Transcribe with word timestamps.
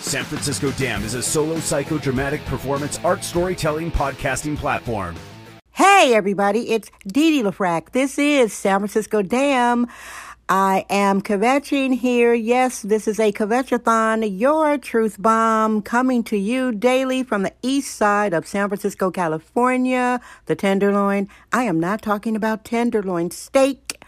San 0.00 0.24
Francisco 0.24 0.70
Dam 0.72 1.04
is 1.04 1.14
a 1.14 1.22
solo 1.22 1.56
psychodramatic 1.56 2.42
performance 2.46 2.98
art 3.04 3.22
storytelling 3.22 3.92
podcasting 3.92 4.56
platform. 4.56 5.14
Hey, 5.72 6.14
everybody, 6.14 6.70
it's 6.70 6.90
Didi 7.06 7.42
LaFrac. 7.42 7.92
This 7.92 8.18
is 8.18 8.52
San 8.52 8.80
Francisco 8.80 9.20
Dam. 9.20 9.86
I 10.48 10.84
am 10.90 11.20
kvetching 11.20 11.94
here. 11.94 12.32
Yes, 12.32 12.82
this 12.82 13.06
is 13.06 13.20
a 13.20 13.30
kvetchathon, 13.30 14.40
your 14.40 14.78
truth 14.78 15.20
bomb, 15.20 15.82
coming 15.82 16.24
to 16.24 16.36
you 16.36 16.72
daily 16.72 17.22
from 17.22 17.42
the 17.42 17.52
east 17.62 17.94
side 17.94 18.32
of 18.32 18.48
San 18.48 18.68
Francisco, 18.68 19.10
California, 19.10 20.20
the 20.46 20.56
Tenderloin. 20.56 21.28
I 21.52 21.64
am 21.64 21.78
not 21.78 22.00
talking 22.00 22.34
about 22.34 22.64
tenderloin 22.64 23.30
steak. 23.30 24.02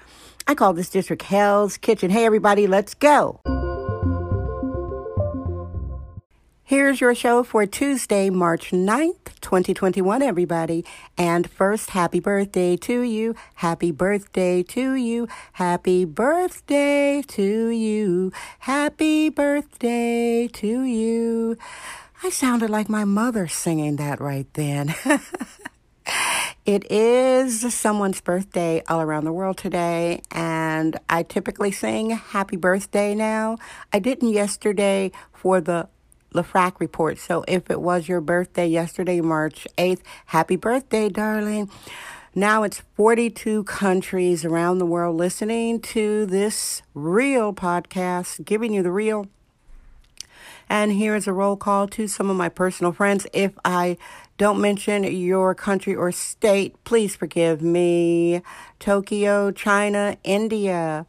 I 0.47 0.55
call 0.55 0.73
this 0.73 0.89
district 0.89 1.23
Hell's 1.23 1.77
Kitchen. 1.77 2.11
Hey, 2.11 2.25
everybody, 2.25 2.67
let's 2.67 2.95
go. 2.95 3.42
Here's 6.73 7.03
your 7.03 7.15
show 7.15 7.43
for 7.43 7.67
Tuesday, 7.67 8.31
March 8.31 8.71
9th, 8.71 9.39
2021, 9.43 10.23
everybody. 10.23 10.87
And 11.19 11.51
first, 11.51 11.91
happy 11.91 12.19
birthday 12.19 12.79
to 12.79 13.03
you. 13.03 13.35
Happy 13.57 13.91
birthday 13.91 14.63
to 14.63 14.95
you. 14.95 15.29
Happy 15.53 16.07
birthday 16.07 17.21
to 17.29 17.69
you. 17.69 18.33
Happy 18.61 19.29
birthday 19.29 20.49
to 20.49 20.83
you. 20.85 21.59
I 22.23 22.31
sounded 22.31 22.71
like 22.71 22.89
my 22.89 23.05
mother 23.05 23.49
singing 23.49 23.97
that 23.97 24.19
right 24.19 24.47
then. 24.55 24.95
It 26.65 26.93
is 26.93 27.75
someone's 27.75 28.21
birthday 28.21 28.85
all 28.89 29.01
around 29.01 29.25
the 29.25 29.33
world 29.33 29.57
today, 29.59 30.23
and 30.31 30.97
I 31.11 31.25
typically 31.25 31.73
sing 31.73 32.11
happy 32.11 32.57
birthday 32.57 33.17
now. 33.17 33.59
I 33.93 33.99
didn't 33.99 34.29
yesterday 34.29 35.11
for 35.33 35.61
the 35.61 35.89
LaFrac 36.33 36.81
report. 36.81 37.19
So 37.19 37.45
if 37.49 37.71
it 37.71 37.81
was 37.81 38.09
your 38.09 38.21
birthday 38.21 38.67
yesterday, 38.67 39.21
March 39.21 39.67
8th, 39.79 40.01
happy 40.27 40.57
birthday, 40.57 41.09
darling. 41.09 41.71
Now 42.35 42.63
it's 42.63 42.83
42 42.97 43.65
countries 43.65 44.45
around 44.45 44.79
the 44.79 44.87
world 44.87 45.17
listening 45.17 45.81
to 45.81 46.25
this 46.25 46.83
real 46.95 47.53
podcast, 47.53 48.45
giving 48.45 48.73
you 48.73 48.83
the 48.83 48.91
real. 48.91 49.27
And 50.69 50.93
here's 50.93 51.27
a 51.27 51.33
roll 51.35 51.57
call 51.57 51.87
to 51.89 52.09
some 52.09 52.31
of 52.31 52.37
my 52.37 52.49
personal 52.49 52.93
friends. 52.93 53.27
If 53.35 53.53
I 53.65 53.99
don't 54.39 54.61
mention 54.61 55.05
your 55.05 55.55
country 55.55 55.95
or 55.95 56.11
state, 56.11 56.83
please 56.85 57.15
forgive 57.15 57.61
me. 57.61 58.41
Tokyo, 58.79 59.51
China, 59.51 60.17
India, 60.25 61.05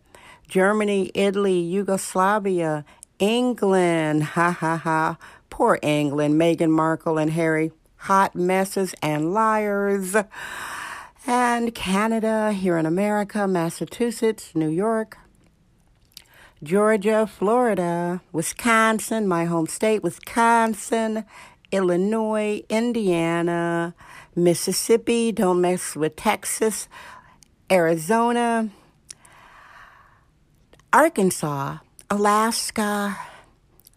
Germany, 0.49 1.09
Italy, 1.15 1.59
Yugoslavia, 1.59 2.83
England, 3.19 4.23
ha 4.23 4.51
ha 4.51 4.77
ha. 4.77 5.17
Poor 5.49 5.79
England, 5.81 6.39
Meghan 6.39 6.71
Markle 6.71 7.17
and 7.17 7.31
Harry, 7.31 7.71
hot 7.97 8.35
messes 8.35 8.95
and 9.01 9.33
liars. 9.33 10.15
And 11.25 11.73
Canada, 11.73 12.51
here 12.51 12.77
in 12.77 12.85
America, 12.85 13.47
Massachusetts, 13.47 14.53
New 14.55 14.67
York, 14.67 15.17
Georgia, 16.61 17.27
Florida, 17.27 18.21
Wisconsin, 18.31 19.27
my 19.27 19.45
home 19.45 19.67
state, 19.67 20.03
Wisconsin, 20.03 21.23
Illinois, 21.71 22.63
Indiana, 22.69 23.93
Mississippi, 24.35 25.31
don't 25.31 25.61
mess 25.61 25.95
with 25.95 26.15
Texas, 26.15 26.87
Arizona, 27.71 28.69
Arkansas, 30.91 31.77
Alaska. 32.13 33.17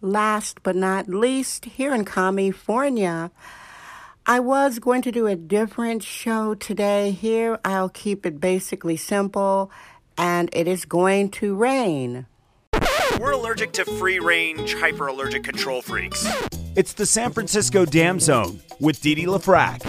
Last 0.01 0.63
but 0.63 0.75
not 0.75 1.07
least, 1.07 1.65
here 1.65 1.93
in 1.93 2.03
California, 2.03 3.29
I 4.25 4.39
was 4.39 4.79
going 4.79 5.03
to 5.03 5.11
do 5.11 5.27
a 5.27 5.35
different 5.35 6.01
show 6.01 6.55
today. 6.55 7.11
Here, 7.11 7.59
I'll 7.63 7.89
keep 7.89 8.25
it 8.25 8.39
basically 8.39 8.97
simple, 8.97 9.69
and 10.17 10.49
it 10.51 10.67
is 10.67 10.83
going 10.83 11.29
to 11.41 11.53
rain. 11.53 12.25
We're 13.19 13.33
allergic 13.33 13.73
to 13.73 13.85
free 13.85 14.17
range, 14.17 14.73
hyper 14.73 15.05
allergic 15.05 15.43
control 15.43 15.83
freaks. 15.83 16.25
It's 16.75 16.93
the 16.93 17.05
San 17.05 17.31
Francisco 17.33 17.85
Dam 17.85 18.19
Zone 18.19 18.61
with 18.79 18.99
Didi 18.99 19.27
LaFrac. 19.27 19.85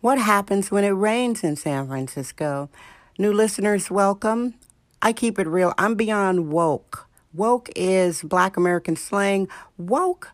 What 0.00 0.18
happens 0.18 0.70
when 0.70 0.84
it 0.84 0.90
rains 0.90 1.42
in 1.42 1.56
San 1.56 1.88
Francisco? 1.88 2.70
New 3.18 3.32
listeners, 3.32 3.90
welcome. 3.90 4.54
I 5.02 5.12
keep 5.12 5.40
it 5.40 5.48
real. 5.48 5.74
I'm 5.76 5.96
beyond 5.96 6.52
woke. 6.52 7.08
Woke 7.34 7.70
is 7.74 8.22
black 8.22 8.56
American 8.56 8.96
slang. 8.96 9.48
Woke, 9.78 10.32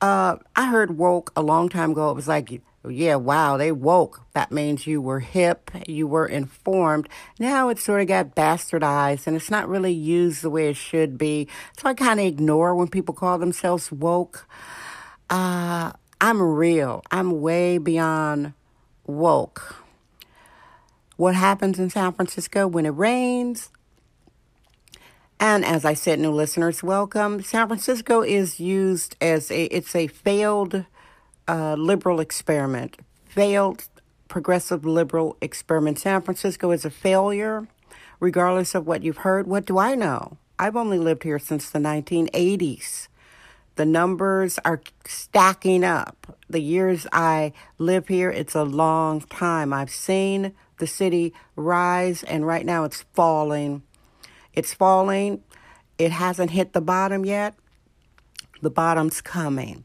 uh, 0.00 0.36
I 0.54 0.68
heard 0.68 0.98
woke 0.98 1.32
a 1.36 1.42
long 1.42 1.68
time 1.68 1.92
ago. 1.92 2.10
It 2.10 2.14
was 2.14 2.28
like, 2.28 2.60
yeah, 2.88 3.16
wow, 3.16 3.56
they 3.56 3.72
woke. 3.72 4.20
That 4.34 4.52
means 4.52 4.86
you 4.86 5.00
were 5.00 5.20
hip, 5.20 5.70
you 5.86 6.06
were 6.06 6.26
informed. 6.26 7.08
Now 7.38 7.70
it's 7.70 7.82
sort 7.82 8.02
of 8.02 8.08
got 8.08 8.34
bastardized 8.34 9.26
and 9.26 9.36
it's 9.36 9.50
not 9.50 9.68
really 9.68 9.92
used 9.92 10.42
the 10.42 10.50
way 10.50 10.68
it 10.68 10.76
should 10.76 11.16
be. 11.16 11.48
So 11.78 11.88
I 11.88 11.94
kind 11.94 12.20
of 12.20 12.26
ignore 12.26 12.74
when 12.74 12.88
people 12.88 13.14
call 13.14 13.38
themselves 13.38 13.90
woke. 13.90 14.46
Uh, 15.30 15.92
I'm 16.20 16.42
real. 16.42 17.02
I'm 17.10 17.40
way 17.40 17.78
beyond 17.78 18.52
woke. 19.06 19.76
What 21.16 21.34
happens 21.34 21.78
in 21.78 21.90
San 21.90 22.12
Francisco 22.12 22.66
when 22.66 22.86
it 22.86 22.90
rains? 22.90 23.70
And 25.40 25.64
as 25.64 25.84
I 25.84 25.94
said, 25.94 26.20
new 26.20 26.30
listeners, 26.30 26.82
welcome. 26.82 27.42
San 27.42 27.66
Francisco 27.66 28.22
is 28.22 28.60
used 28.60 29.16
as 29.20 29.50
a 29.50 29.64
it's 29.64 29.94
a 29.94 30.06
failed 30.06 30.84
uh, 31.48 31.74
liberal 31.74 32.20
experiment, 32.20 32.96
failed 33.26 33.88
progressive 34.28 34.84
liberal 34.84 35.36
experiment. 35.40 35.98
San 35.98 36.22
Francisco 36.22 36.70
is 36.70 36.84
a 36.84 36.90
failure, 36.90 37.68
regardless 38.20 38.74
of 38.74 38.86
what 38.86 39.02
you've 39.02 39.18
heard. 39.18 39.46
What 39.46 39.66
do 39.66 39.78
I 39.78 39.94
know? 39.94 40.38
I've 40.58 40.76
only 40.76 40.98
lived 40.98 41.24
here 41.24 41.38
since 41.38 41.68
the 41.68 41.80
1980s. 41.80 43.08
The 43.76 43.84
numbers 43.84 44.60
are 44.64 44.80
stacking 45.04 45.82
up. 45.82 46.38
The 46.48 46.60
years 46.60 47.08
I 47.12 47.52
live 47.76 48.06
here, 48.06 48.30
it's 48.30 48.54
a 48.54 48.62
long 48.62 49.20
time. 49.22 49.72
I've 49.72 49.90
seen 49.90 50.54
the 50.78 50.86
city 50.86 51.34
rise, 51.56 52.22
and 52.22 52.46
right 52.46 52.64
now 52.64 52.84
it's 52.84 53.04
falling 53.14 53.82
it's 54.54 54.74
falling. 54.74 55.42
It 55.98 56.12
hasn't 56.12 56.50
hit 56.50 56.72
the 56.72 56.80
bottom 56.80 57.24
yet. 57.24 57.54
The 58.62 58.70
bottom's 58.70 59.20
coming. 59.20 59.84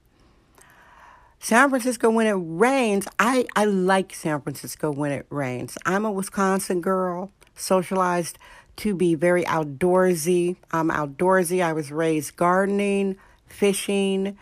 San 1.40 1.70
Francisco, 1.70 2.10
when 2.10 2.28
it 2.28 2.36
rains, 2.38 3.08
I, 3.18 3.46
I 3.56 3.66
like 3.66 4.14
San 4.14 4.42
Francisco 4.42 4.92
when 4.92 5.12
it 5.12 5.26
rains. 5.30 5.78
I'm 5.86 6.06
a 6.06 6.12
Wisconsin 6.12 6.82
girl, 6.82 7.32
socialized 7.56 8.38
to 8.78 8.96
be 8.96 9.16
very 9.16 9.44
outdoorsy. 9.46 10.58
I'm 10.72 10.90
outdoorsy. 10.90 11.64
I 11.64 11.74
was 11.74 11.92
raised 11.92 12.36
gardening, 12.36 13.18
fishing, 13.48 14.38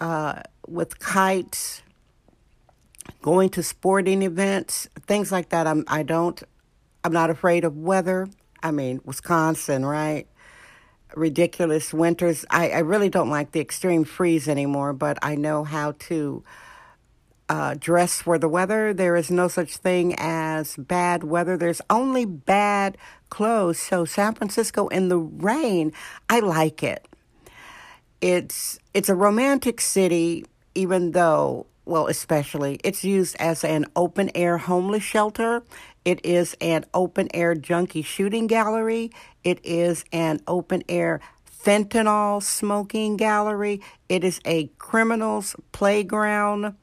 uh, 0.00 0.42
with 0.66 0.98
kites, 0.98 1.82
going 3.22 3.48
to 3.50 3.62
sporting 3.62 4.22
events, 4.22 4.88
things 5.06 5.32
like 5.32 5.48
that. 5.50 5.66
I'm 5.66 5.84
I 5.88 6.02
don't 6.02 6.42
I'm 7.04 7.12
not 7.12 7.30
afraid 7.30 7.64
of 7.64 7.76
weather. 7.76 8.28
I 8.62 8.70
mean, 8.70 9.00
Wisconsin, 9.04 9.84
right? 9.84 10.26
Ridiculous 11.14 11.94
winters. 11.94 12.44
I, 12.50 12.70
I 12.70 12.78
really 12.80 13.08
don't 13.08 13.30
like 13.30 13.52
the 13.52 13.60
extreme 13.60 14.04
freeze 14.04 14.48
anymore, 14.48 14.92
but 14.92 15.18
I 15.22 15.34
know 15.34 15.64
how 15.64 15.92
to 16.00 16.44
uh, 17.48 17.74
dress 17.78 18.20
for 18.20 18.38
the 18.38 18.48
weather. 18.48 18.92
There 18.92 19.16
is 19.16 19.30
no 19.30 19.48
such 19.48 19.76
thing 19.76 20.14
as 20.18 20.76
bad 20.76 21.24
weather. 21.24 21.56
There's 21.56 21.80
only 21.88 22.24
bad 22.24 22.98
clothes. 23.30 23.78
So 23.78 24.04
San 24.04 24.34
Francisco 24.34 24.88
in 24.88 25.08
the 25.08 25.18
rain, 25.18 25.92
I 26.28 26.40
like 26.40 26.82
it. 26.82 27.06
It's 28.20 28.78
it's 28.94 29.08
a 29.08 29.14
romantic 29.14 29.80
city, 29.80 30.44
even 30.74 31.12
though 31.12 31.66
well, 31.88 32.06
especially 32.06 32.78
it's 32.84 33.02
used 33.02 33.34
as 33.40 33.64
an 33.64 33.86
open 33.96 34.30
air 34.34 34.58
homeless 34.58 35.02
shelter. 35.02 35.62
It 36.04 36.24
is 36.24 36.54
an 36.60 36.84
open 36.92 37.28
air 37.32 37.54
junkie 37.54 38.02
shooting 38.02 38.46
gallery. 38.46 39.10
It 39.42 39.60
is 39.64 40.04
an 40.12 40.40
open 40.46 40.82
air 40.88 41.20
fentanyl 41.64 42.42
smoking 42.42 43.16
gallery. 43.16 43.80
It 44.08 44.22
is 44.22 44.40
a 44.44 44.66
criminal's 44.78 45.56
playground. 45.72 46.74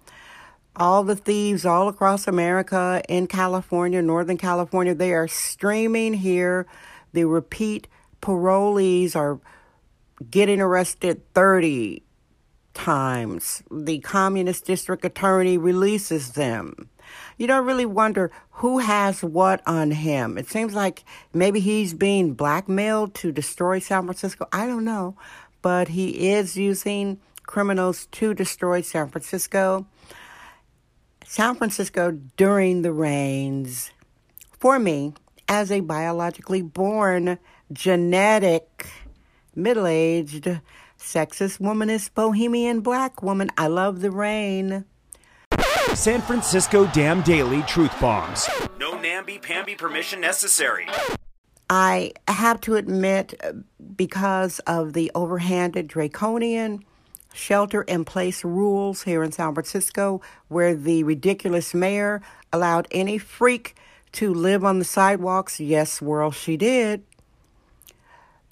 All 0.75 1.03
the 1.03 1.15
thieves 1.15 1.65
all 1.65 1.87
across 1.87 2.27
America, 2.27 3.01
in 3.07 3.27
California, 3.27 4.01
Northern 4.01 4.37
California, 4.37 4.93
they 4.93 5.13
are 5.13 5.27
streaming 5.27 6.15
here. 6.15 6.65
The 7.13 7.25
repeat 7.25 7.87
parolees 8.21 9.15
are 9.15 9.39
getting 10.29 10.59
arrested 10.59 11.21
30 11.33 12.04
times. 12.75 13.63
The 13.71 13.99
communist 13.99 14.65
district 14.65 15.03
attorney 15.03 15.57
releases 15.57 16.33
them. 16.33 16.89
You 17.37 17.47
don't 17.47 17.65
really 17.65 17.85
wonder 17.85 18.31
who 18.51 18.79
has 18.79 19.23
what 19.23 19.61
on 19.65 19.91
him. 19.91 20.37
It 20.37 20.47
seems 20.47 20.73
like 20.73 21.03
maybe 21.33 21.59
he's 21.59 21.93
being 21.93 22.33
blackmailed 22.33 23.15
to 23.15 23.31
destroy 23.31 23.79
San 23.79 24.03
Francisco. 24.03 24.47
I 24.51 24.67
don't 24.67 24.85
know. 24.85 25.15
But 25.61 25.87
he 25.87 26.29
is 26.29 26.55
using 26.55 27.19
criminals 27.43 28.07
to 28.11 28.33
destroy 28.33 28.81
San 28.81 29.09
Francisco. 29.09 29.87
San 31.25 31.55
Francisco 31.55 32.11
during 32.37 32.83
the 32.83 32.91
rains. 32.91 33.91
For 34.59 34.77
me, 34.77 35.13
as 35.47 35.71
a 35.71 35.79
biologically 35.79 36.61
born, 36.61 37.39
genetic, 37.73 38.87
middle 39.55 39.87
aged, 39.87 40.61
sexist, 40.99 41.59
womanist, 41.59 42.13
bohemian 42.13 42.81
black 42.81 43.21
woman, 43.21 43.49
I 43.57 43.67
love 43.67 44.01
the 44.01 44.11
rain. 44.11 44.85
San 45.93 46.21
Francisco 46.21 46.87
Dam 46.87 47.21
Daily 47.21 47.61
Truth 47.63 47.99
Bombs. 48.01 48.49
No 48.79 48.99
namby-pamby 48.99 49.75
permission 49.75 50.19
necessary. 50.19 50.87
I 51.69 52.11
have 52.27 52.59
to 52.61 52.75
admit, 52.75 53.33
uh, 53.43 53.53
because 53.95 54.59
of 54.59 54.93
the 54.93 55.11
overhanded 55.15 55.87
draconian 55.87 56.83
shelter 57.33 57.81
in 57.83 58.05
place 58.05 58.43
rules 58.43 59.03
here 59.03 59.23
in 59.23 59.31
San 59.31 59.53
Francisco, 59.53 60.21
where 60.47 60.75
the 60.75 61.03
ridiculous 61.03 61.73
mayor 61.73 62.21
allowed 62.53 62.87
any 62.91 63.17
freak 63.17 63.75
to 64.13 64.33
live 64.33 64.63
on 64.63 64.79
the 64.79 64.85
sidewalks. 64.85 65.59
Yes, 65.59 66.01
world, 66.01 66.35
she 66.35 66.55
did. 66.55 67.03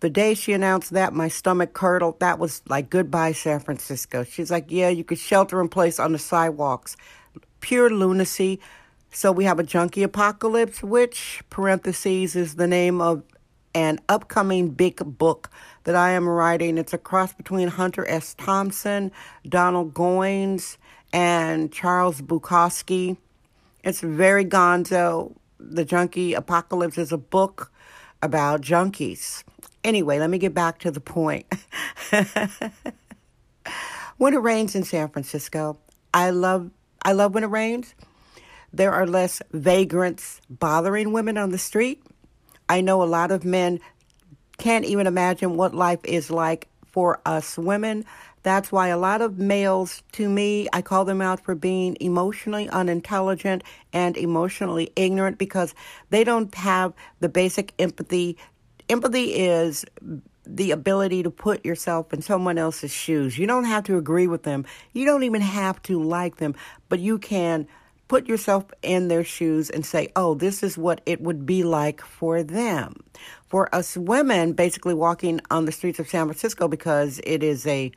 The 0.04 0.10
day 0.10 0.34
she 0.34 0.52
announced 0.52 0.92
that, 0.92 1.14
my 1.14 1.30
stomach 1.30 1.72
curdled. 1.72 2.20
That 2.20 2.38
was 2.38 2.62
like 2.68 2.90
goodbye, 2.90 3.32
San 3.32 3.62
Francisco. 3.62 4.26
She's 4.26 4.52
like, 4.52 4.66
yeah, 4.68 4.90
you 4.90 5.06
could 5.06 5.18
shelter 5.18 5.62
in 5.62 5.70
place 5.70 5.98
on 5.98 6.12
the 6.12 6.20
sidewalks 6.20 6.98
pure 7.62 7.90
lunacy. 7.90 8.60
So 9.12 9.32
we 9.32 9.46
have 9.46 9.60
a 9.60 9.64
junkie 9.64 10.04
apocalypse, 10.04 10.84
which 10.84 11.42
parentheses 11.50 12.36
is 12.36 12.56
the 12.56 12.68
name 12.68 13.00
of 13.00 13.24
an 13.74 14.02
upcoming 14.10 14.72
big 14.72 14.98
book 15.18 15.50
that 15.86 15.96
I 15.96 16.10
am 16.10 16.28
writing. 16.28 16.78
It's 16.78 16.92
a 16.92 16.98
cross 16.98 17.32
between 17.32 17.70
Hunter 17.70 18.06
S. 18.06 18.34
Thompson, 18.34 19.10
Donald 19.48 19.94
Goines, 19.94 20.76
and 21.14 21.72
Charles 21.72 22.22
Bukowski. 22.22 23.16
It's 23.86 24.02
very 24.02 24.44
gonzo. 24.44 25.34
The 25.62 25.86
Junkie 25.86 26.34
Apocalypse 26.34 26.98
is 26.98 27.14
a 27.14 27.18
book 27.18 27.72
about 28.24 28.62
junkies. 28.62 29.44
Anyway, 29.84 30.18
let 30.18 30.30
me 30.30 30.38
get 30.38 30.54
back 30.54 30.80
to 30.80 30.90
the 30.90 31.02
point. 31.02 31.46
when 34.18 34.34
it 34.34 34.38
rains 34.38 34.76
in 34.76 34.84
San 34.84 35.10
Francisco, 35.10 35.78
I 36.14 36.30
love 36.30 36.72
I 37.04 37.12
love 37.12 37.34
when 37.34 37.44
it 37.44 37.48
rains. 37.48 37.94
There 38.72 38.94
are 38.94 39.06
less 39.06 39.42
vagrants 39.52 40.40
bothering 40.50 41.12
women 41.12 41.38
on 41.38 41.52
the 41.52 41.58
street. 41.58 42.02
I 42.70 42.80
know 42.80 43.04
a 43.04 43.06
lot 43.06 43.30
of 43.30 43.44
men 43.44 43.82
can't 44.58 44.86
even 44.86 45.06
imagine 45.06 45.58
what 45.58 45.76
life 45.76 46.00
is 46.06 46.32
like 46.32 46.70
for 46.94 47.20
us 47.26 47.58
women. 47.58 48.06
That's 48.44 48.72
why 48.72 48.90
a 48.90 48.98
lot 48.98 49.22
of 49.22 49.38
males, 49.38 50.04
to 50.14 50.30
me, 50.30 50.68
I 50.72 50.82
call 50.82 51.06
them 51.06 51.22
out 51.22 51.44
for 51.44 51.56
being 51.56 51.98
emotionally 52.00 52.70
unintelligent 52.70 53.64
and 53.92 54.16
emotionally 54.16 54.92
ignorant 54.96 55.38
because 55.38 55.74
they 56.10 56.24
don't 56.24 56.54
have 56.56 56.94
the 57.20 57.30
basic 57.30 57.74
empathy. 57.80 58.38
Empathy 58.90 59.34
is 59.34 59.86
the 60.46 60.72
ability 60.72 61.24
to 61.24 61.32
put 61.32 61.66
yourself 61.66 62.14
in 62.14 62.22
someone 62.22 62.58
else's 62.58 62.92
shoes. 62.92 63.38
You 63.38 63.48
don't 63.48 63.64
have 63.64 63.86
to 63.86 63.98
agree 63.98 64.28
with 64.28 64.44
them. 64.44 64.66
You 64.92 65.06
don't 65.06 65.24
even 65.24 65.42
have 65.42 65.82
to 65.84 66.04
like 66.04 66.38
them, 66.38 66.56
but 66.90 67.00
you 67.00 67.18
can 67.18 67.68
put 68.10 68.28
yourself 68.28 68.66
in 68.82 69.08
their 69.08 69.24
shoes 69.24 69.70
and 69.70 69.86
say, 69.86 70.10
oh, 70.16 70.36
this 70.36 70.62
is 70.62 70.78
what 70.78 71.02
it 71.06 71.22
would 71.22 71.46
be 71.46 71.64
like 71.64 72.02
for 72.02 72.44
them. 72.44 72.96
For 73.54 73.70
us 73.72 73.96
women, 73.96 74.54
basically 74.54 74.96
walking 74.96 75.40
on 75.52 75.66
the 75.66 75.72
streets 75.72 76.00
of 76.00 76.10
San 76.10 76.26
Francisco 76.26 76.68
because 76.68 77.22
it 77.24 77.44
is 77.44 77.68
a 77.68 77.92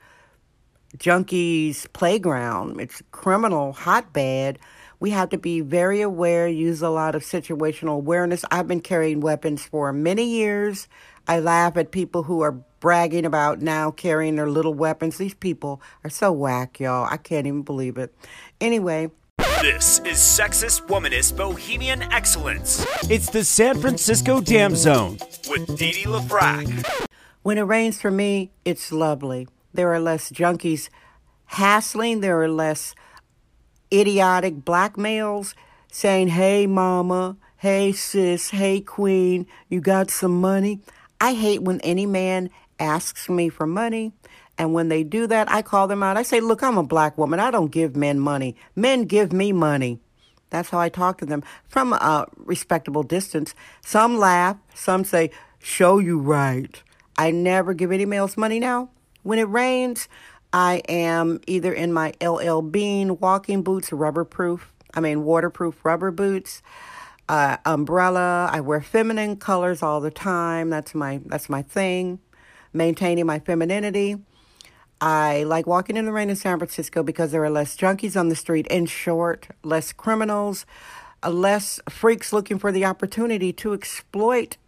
junkies 0.98 1.90
playground, 1.94 2.78
it's 2.78 3.02
criminal 3.10 3.72
hotbed. 3.72 4.58
We 5.00 5.08
have 5.12 5.30
to 5.30 5.38
be 5.38 5.62
very 5.62 6.02
aware, 6.02 6.46
use 6.46 6.82
a 6.82 6.90
lot 6.90 7.14
of 7.14 7.22
situational 7.22 7.94
awareness. 7.94 8.44
I've 8.50 8.68
been 8.68 8.82
carrying 8.82 9.20
weapons 9.20 9.64
for 9.64 9.94
many 9.94 10.24
years. 10.26 10.88
I 11.26 11.40
laugh 11.40 11.78
at 11.78 11.90
people 11.90 12.24
who 12.24 12.42
are 12.42 12.52
bragging 12.52 13.24
about 13.24 13.62
now 13.62 13.90
carrying 13.90 14.36
their 14.36 14.50
little 14.50 14.74
weapons. 14.74 15.16
These 15.16 15.32
people 15.32 15.80
are 16.04 16.10
so 16.10 16.32
whack, 16.32 16.80
y'all. 16.80 17.08
I 17.10 17.16
can't 17.16 17.46
even 17.46 17.62
believe 17.62 17.96
it. 17.96 18.14
Anyway. 18.60 19.10
This 19.62 20.00
is 20.00 20.18
Sexist 20.18 20.86
Womanist 20.86 21.34
Bohemian 21.34 22.02
Excellence. 22.12 22.84
It's 23.10 23.30
the 23.30 23.42
San 23.42 23.80
Francisco 23.80 24.40
Dam 24.42 24.76
Zone 24.76 25.18
with 25.48 25.78
Dee 25.78 25.92
Dee 25.92 26.04
LaFrac. 26.04 27.06
When 27.42 27.56
it 27.56 27.62
rains 27.62 27.98
for 27.98 28.10
me, 28.10 28.52
it's 28.66 28.92
lovely. 28.92 29.48
There 29.72 29.92
are 29.94 29.98
less 29.98 30.30
junkies 30.30 30.90
hassling, 31.46 32.20
there 32.20 32.40
are 32.42 32.50
less 32.50 32.94
idiotic 33.90 34.56
blackmails 34.56 35.54
saying, 35.90 36.28
hey, 36.28 36.66
mama, 36.66 37.38
hey, 37.56 37.92
sis, 37.92 38.50
hey, 38.50 38.82
queen, 38.82 39.46
you 39.70 39.80
got 39.80 40.10
some 40.10 40.38
money? 40.38 40.80
I 41.18 41.32
hate 41.32 41.62
when 41.62 41.80
any 41.80 42.04
man 42.04 42.50
asks 42.78 43.28
me 43.28 43.48
for 43.48 43.66
money. 43.66 44.12
And 44.58 44.72
when 44.72 44.88
they 44.88 45.04
do 45.04 45.26
that, 45.26 45.50
I 45.50 45.62
call 45.62 45.86
them 45.86 46.02
out. 46.02 46.16
I 46.16 46.22
say, 46.22 46.40
Look, 46.40 46.62
I'm 46.62 46.78
a 46.78 46.82
black 46.82 47.18
woman. 47.18 47.40
I 47.40 47.50
don't 47.50 47.70
give 47.70 47.94
men 47.96 48.18
money. 48.18 48.56
Men 48.74 49.04
give 49.04 49.32
me 49.32 49.52
money. 49.52 50.00
That's 50.50 50.70
how 50.70 50.78
I 50.78 50.88
talk 50.88 51.18
to 51.18 51.26
them 51.26 51.42
from 51.66 51.92
a 51.92 52.26
respectable 52.36 53.02
distance. 53.02 53.54
Some 53.82 54.18
laugh, 54.18 54.56
some 54.74 55.04
say, 55.04 55.30
Show 55.58 55.98
you 55.98 56.18
right. 56.18 56.82
I 57.18 57.30
never 57.30 57.74
give 57.74 57.92
any 57.92 58.06
males 58.06 58.36
money 58.36 58.60
now. 58.60 58.90
When 59.22 59.38
it 59.38 59.48
rains, 59.48 60.08
I 60.52 60.82
am 60.88 61.40
either 61.46 61.72
in 61.72 61.92
my 61.92 62.14
LL 62.22 62.60
Bean 62.60 63.18
walking 63.18 63.62
boots, 63.62 63.92
rubber 63.92 64.24
proof, 64.24 64.72
I 64.94 65.00
mean, 65.00 65.24
waterproof 65.24 65.84
rubber 65.84 66.10
boots 66.10 66.62
uh, 67.28 67.56
umbrella. 67.64 68.48
I 68.52 68.60
wear 68.60 68.80
feminine 68.80 69.36
colors 69.36 69.82
all 69.82 70.00
the 70.00 70.10
time. 70.10 70.70
That's 70.70 70.94
my 70.94 71.20
that's 71.26 71.48
my 71.48 71.62
thing. 71.62 72.20
Maintaining 72.76 73.24
my 73.24 73.38
femininity. 73.38 74.16
I 75.00 75.44
like 75.44 75.66
walking 75.66 75.96
in 75.96 76.04
the 76.04 76.12
rain 76.12 76.28
in 76.28 76.36
San 76.36 76.58
Francisco 76.58 77.02
because 77.02 77.32
there 77.32 77.42
are 77.42 77.50
less 77.50 77.74
junkies 77.74 78.18
on 78.18 78.28
the 78.28 78.36
street. 78.36 78.66
In 78.66 78.84
short, 78.84 79.48
less 79.62 79.92
criminals, 79.92 80.66
uh, 81.22 81.30
less 81.30 81.80
freaks 81.88 82.34
looking 82.34 82.58
for 82.58 82.70
the 82.72 82.84
opportunity 82.84 83.52
to 83.54 83.72
exploit 83.72 84.58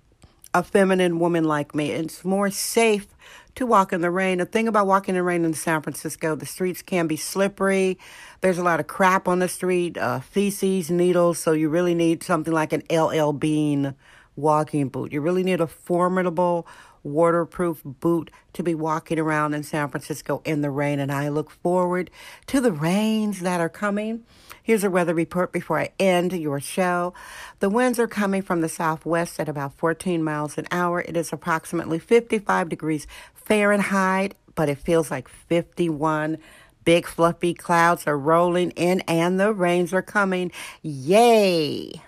a 0.55 0.63
feminine 0.63 1.19
woman 1.19 1.45
like 1.45 1.75
me. 1.75 1.91
It's 1.91 2.25
more 2.25 2.51
safe 2.51 3.07
to 3.55 3.67
walk 3.67 3.93
in 3.93 4.01
the 4.01 4.11
rain. 4.11 4.39
The 4.39 4.47
thing 4.47 4.69
about 4.69 4.87
walking 4.87 5.15
in 5.15 5.19
the 5.19 5.23
rain 5.23 5.45
in 5.45 5.53
San 5.53 5.83
Francisco, 5.83 6.35
the 6.35 6.47
streets 6.47 6.81
can 6.81 7.07
be 7.07 7.17
slippery. 7.17 7.99
There's 8.41 8.59
a 8.59 8.63
lot 8.63 8.81
of 8.81 8.87
crap 8.87 9.29
on 9.29 9.41
the 9.41 9.49
street, 9.49 9.99
uh, 9.99 10.21
feces, 10.21 10.91
needles. 10.91 11.39
So 11.39 11.53
you 11.53 11.69
really 11.69 11.95
need 11.95 12.23
something 12.23 12.53
like 12.53 12.73
an 12.73 12.83
LL 12.91 13.33
Bean 13.33 13.95
walking 14.39 14.89
boot. 14.89 15.13
You 15.13 15.21
really 15.21 15.43
need 15.43 15.61
a 15.61 15.67
formidable 15.67 16.67
waterproof 17.03 17.83
boot 17.85 18.31
to 18.53 18.63
be 18.63 18.75
walking 18.75 19.19
around 19.19 19.55
in 19.55 19.63
San 19.63 19.89
Francisco 19.89 20.43
in 20.45 20.63
the 20.63 20.71
rain. 20.71 21.01
And 21.01 21.13
I 21.13 21.29
look 21.29 21.51
forward 21.51 22.11
to 22.47 22.61
the 22.61 22.73
rains 22.73 23.41
that 23.41 23.61
are 23.61 23.69
coming. 23.69 24.25
Here's 24.63 24.85
a 24.85 24.91
weather 24.91 25.15
report 25.15 25.53
before 25.53 25.79
I 25.79 25.91
end 25.99 26.33
your 26.33 26.61
show. 26.61 27.15
The 27.61 27.71
winds 27.71 27.99
are 27.99 28.09
coming 28.09 28.43
from 28.43 28.61
the 28.61 28.69
southwest 28.69 29.41
at 29.41 29.49
about 29.49 29.75
14 29.75 30.23
miles 30.23 30.59
an 30.59 30.67
hour. 30.71 31.01
It 31.01 31.17
is 31.17 31.33
approximately 31.33 31.99
55 31.99 32.69
degrees 32.69 33.07
Fahrenheit, 33.35 34.35
but 34.55 34.69
it 34.69 34.79
feels 34.79 35.11
like 35.11 35.29
51. 35.29 36.39
Big 36.85 37.07
fluffy 37.07 37.55
clouds 37.55 38.07
are 38.07 38.19
rolling 38.19 38.71
in 38.73 39.01
and 39.01 39.39
the 39.41 39.53
rains 39.53 39.93
are 39.93 40.03
coming. 40.03 40.53
Yay! 40.83 42.03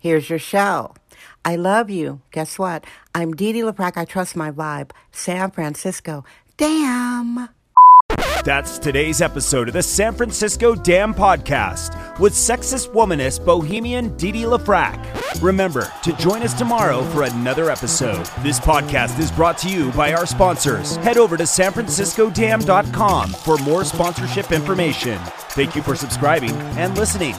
Here's 0.00 0.30
your 0.30 0.38
show. 0.38 0.94
I 1.44 1.56
love 1.56 1.90
you. 1.90 2.20
Guess 2.30 2.58
what? 2.58 2.84
I'm 3.14 3.32
Dee 3.34 3.52
Dee. 3.52 3.62
I 3.62 4.04
trust 4.04 4.36
my 4.36 4.50
vibe. 4.50 4.90
San 5.12 5.50
Francisco. 5.50 6.24
Damn. 6.56 7.48
That's 8.44 8.78
today's 8.78 9.20
episode 9.20 9.68
of 9.68 9.74
the 9.74 9.82
San 9.82 10.14
Francisco 10.14 10.74
Dam 10.74 11.12
Podcast 11.12 12.18
with 12.18 12.32
sexist 12.32 12.92
womanist 12.92 13.44
bohemian 13.44 14.16
Didi 14.16 14.42
Lafrac. 14.42 14.98
Remember 15.42 15.92
to 16.02 16.12
join 16.14 16.42
us 16.42 16.54
tomorrow 16.54 17.02
for 17.10 17.24
another 17.24 17.70
episode. 17.70 18.24
This 18.42 18.58
podcast 18.58 19.18
is 19.18 19.30
brought 19.30 19.58
to 19.58 19.68
you 19.68 19.90
by 19.92 20.14
our 20.14 20.26
sponsors. 20.26 20.96
Head 20.96 21.18
over 21.18 21.36
to 21.36 21.44
sanfranciscodam.com 21.44 23.30
for 23.30 23.58
more 23.58 23.84
sponsorship 23.84 24.52
information. 24.52 25.18
Thank 25.50 25.76
you 25.76 25.82
for 25.82 25.94
subscribing 25.94 26.52
and 26.76 26.96
listening. 26.96 27.34